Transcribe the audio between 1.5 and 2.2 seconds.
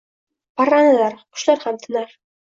ham tinar…